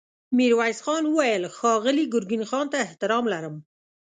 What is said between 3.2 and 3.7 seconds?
لرم.